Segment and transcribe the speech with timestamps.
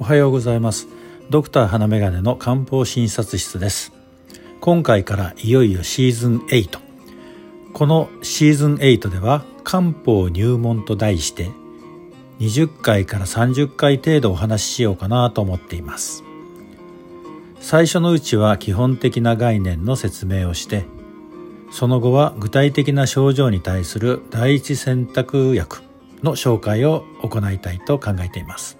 [0.00, 0.88] おはようございます。
[1.28, 3.92] ドクター花眼鏡の漢方診察室です。
[4.62, 6.78] 今回からいよいよシーズン8
[7.74, 11.50] このシーズン8では漢方入門と題して
[12.38, 16.24] 20回から30回程度お話ししようかなと思っています。
[17.60, 20.86] 最初のうちは基本的な概念の説明をして
[21.70, 25.82] その後は具体的な症状に対する第一選択薬
[26.22, 28.79] の紹介を行いたいと考えています。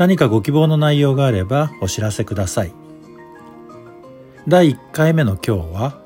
[0.00, 2.72] 何かご希望の内容があればお知らせください。
[4.48, 6.00] 第1回目の今日は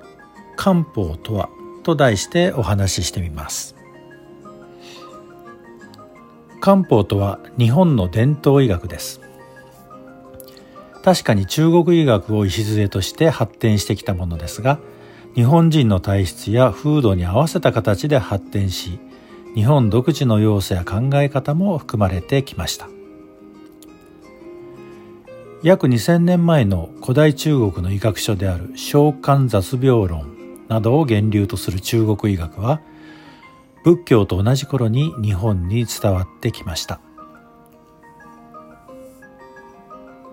[0.57, 1.48] 漢方とは
[1.85, 3.77] と題してお話ししてみます。
[6.61, 9.21] 漢方とは日本の伝統医学です。
[11.05, 14.80] 確かに中国医学を礎として発展してきたものですが
[15.37, 18.99] 日本人の体質や風土に合わせた形で発展し
[19.55, 22.94] 日本独自の要素や考え方も含まれてきました。
[25.65, 32.82] 約2000年前の古代中国の医学書である召喚雑病論などを源流とする中国医学は
[33.82, 37.01] 仏教と同じ頃に日本に伝わってきました。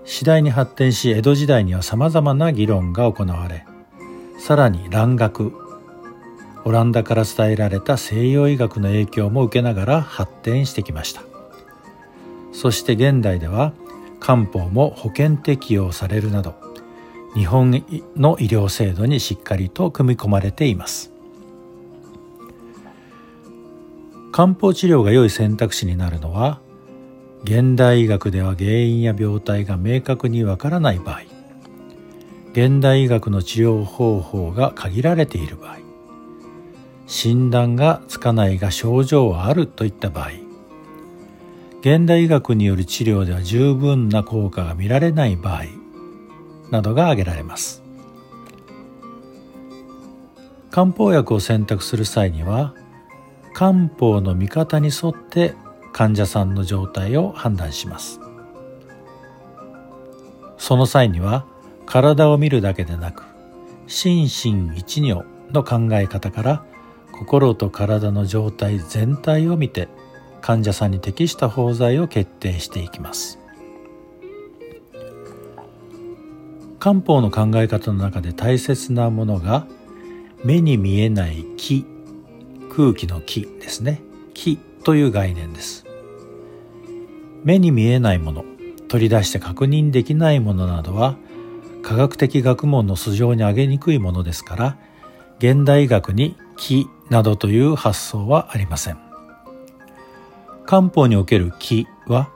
[0.04, 3.66] 次第に発展し江戸時代には様々な議論が行われ
[4.38, 5.54] さらに蘭学
[6.66, 11.22] オランダから伝えられた西洋医学の影響も受けながら発展してきました。
[12.52, 13.72] そして現代では
[14.22, 16.56] 漢方も保険適用されるなど
[17.36, 17.72] 日本
[18.16, 21.12] の医療制度にしっかりと組み込まれています。
[24.32, 26.62] 漢方治療が良い選択肢になるのは
[27.44, 31.22] 現代医学では原因や病態が明確にわからない場合
[32.54, 35.80] 現代医学の治療方法が限られている場合
[37.08, 40.32] 診断がつかないが症状はあるといった場合
[41.82, 45.64] 現代医学による治療では十分な効果が見られない場合
[46.70, 47.82] などが挙げられます。
[50.70, 52.76] 漢方薬を選択する際には
[53.54, 55.56] 漢方の見方に沿って
[55.92, 58.20] 患者さんの状態を判断します。
[60.60, 61.48] その際には
[61.88, 63.24] 体を見るだけでなく
[63.88, 66.64] 心身一如の考え方から
[67.12, 69.90] 心と体の状態全体を見て
[70.42, 73.40] 患者さんに適した包材を決定していきます。
[76.80, 79.68] 漢方の考え方の中で大切なものが
[80.44, 81.86] 目に見えない気
[82.76, 84.02] 空気の気ですね。
[84.34, 85.86] 気という概念です。
[87.44, 88.46] 目に見えないもの
[88.88, 91.18] 取り出して確認できないものなどは
[91.82, 94.78] 科学的学問の素性に上げにくいものですから
[95.40, 99.11] 現代医学に気などという発想はありません。
[100.72, 102.30] 漢方における気は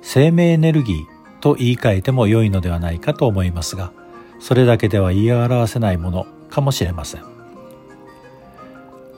[0.00, 3.92] 生命エネルギーと言い換えても良いのではないかと思いますが
[4.38, 7.24] それだけでは言い表せないものかもしれません。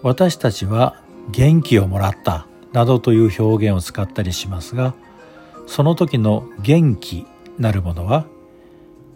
[0.03, 4.95] 私たちは元気をもらったなどという表現を使ったりしますが
[5.67, 7.27] その時の元気
[7.59, 8.25] なるものは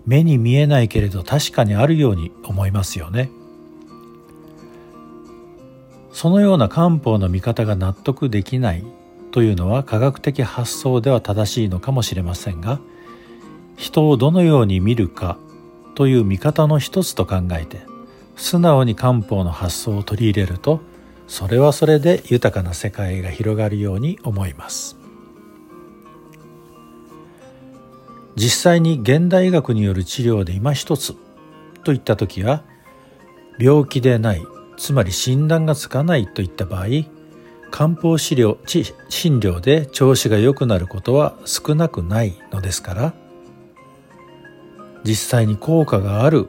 [0.05, 3.31] 目に見えないけれど確かにあるように思いますよね。
[6.13, 8.85] そのような漢方の見方が納得できない
[9.37, 12.81] というのは科学的発想では正しいのかもしれませんが
[13.77, 15.37] 人をどのように見るか
[15.95, 17.83] という見方の一つと考えて
[18.37, 20.81] 素直に漢方の発想を取り入れると
[21.29, 24.97] それはそれで豊かな世界が広がるように思います。
[28.37, 31.15] 実際に現代医学による治療で今一つ
[31.85, 32.65] といった時は
[33.59, 34.43] 病気でない
[34.79, 36.87] つまり診断がつかないといった場合
[37.71, 38.59] 漢方治療
[39.09, 43.15] 診療で調子が良くなることは少なくないのですから
[45.05, 46.49] 実際に効果がある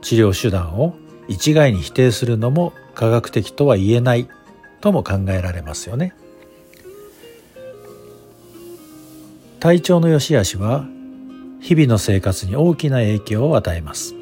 [0.00, 0.94] 治療手段を
[1.28, 4.28] 一概に否定するのも科学的とは言えない
[4.80, 6.14] とも考えられますよね。
[9.60, 10.86] 体調の良し悪しは
[11.60, 14.14] 日々の生活に大きな影響を与えます。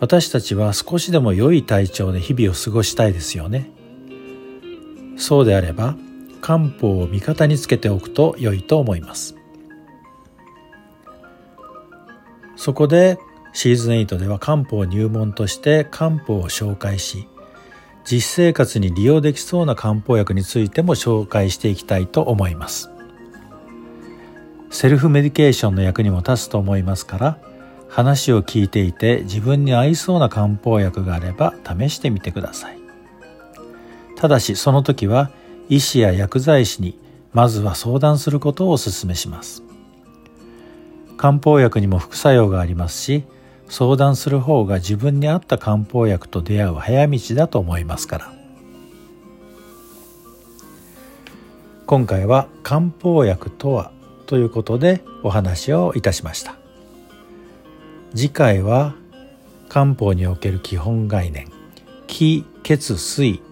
[0.00, 3.70] 私たちは少しでも良い体調で日々を過ごしたいですよね。
[5.24, 5.96] そうであれば
[6.42, 9.34] 漢方を味方につけておくと良いと思います。
[12.56, 13.18] そこで
[13.54, 17.26] シーズン8では漢方入門として漢方を紹介し
[18.04, 22.90] 実生活に利用できそうな漢方薬についても紹介していきたいと思います。
[24.68, 27.38] セルフメディケーションの役にも立つと思いますから
[27.88, 32.83] 話を聞いていて自分に合いそうな漢方薬があれば試してみてください。
[34.24, 35.30] ただしその時は
[35.68, 36.98] 医師や薬剤師に
[37.34, 39.62] まずは相談することをお勧めします。
[41.18, 43.24] 漢方薬にも副作用がありますし
[43.68, 48.32] 相談する方が自分に合った漢方薬と出会う早道だと思いますから。
[51.84, 53.92] 今回は漢方薬とは
[54.24, 56.56] ということでお話をいたしました。
[58.14, 58.94] 次回は
[59.68, 61.52] 漢方における基本概念
[62.06, 63.42] 気血水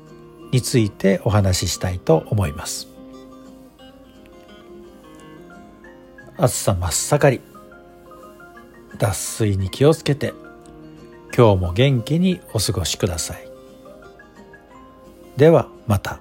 [0.53, 2.87] についてお話ししたいと思います。
[6.37, 7.41] 暑さ真っ盛り。
[8.99, 10.35] 脱水に気をつけて。
[11.35, 13.49] 今日も元気にお過ごしください。
[15.37, 16.21] ではまた。